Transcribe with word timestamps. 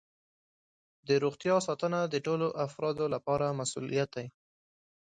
د 1.07 1.09
روغتیا 1.23 1.55
ساتنه 1.67 1.99
د 2.07 2.15
ټولو 2.25 2.47
افرادو 2.65 3.05
لپاره 3.15 3.55
مسؤولیت 3.59 4.09
دی. 4.17 4.27